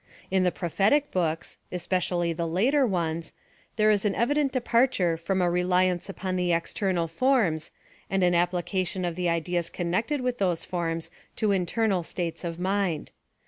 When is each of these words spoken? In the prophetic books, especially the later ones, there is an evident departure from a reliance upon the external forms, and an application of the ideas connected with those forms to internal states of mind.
In 0.31 0.41
the 0.41 0.51
prophetic 0.51 1.11
books, 1.11 1.59
especially 1.71 2.33
the 2.33 2.47
later 2.47 2.87
ones, 2.87 3.33
there 3.75 3.91
is 3.91 4.03
an 4.03 4.15
evident 4.15 4.51
departure 4.51 5.15
from 5.15 5.43
a 5.43 5.49
reliance 5.51 6.09
upon 6.09 6.37
the 6.37 6.51
external 6.51 7.07
forms, 7.07 7.69
and 8.09 8.23
an 8.23 8.33
application 8.33 9.05
of 9.05 9.15
the 9.15 9.29
ideas 9.29 9.69
connected 9.69 10.21
with 10.21 10.39
those 10.39 10.65
forms 10.65 11.11
to 11.35 11.51
internal 11.51 12.01
states 12.01 12.43
of 12.43 12.59
mind. 12.59 13.11